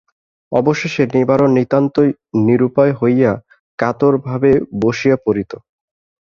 [0.51, 2.09] অবশেষে নিবারণ নিতান্তই
[2.45, 3.31] নিরুপায় হইয়া
[3.79, 4.51] কাতরভাবে
[4.81, 5.51] বসিয়া পড়িত।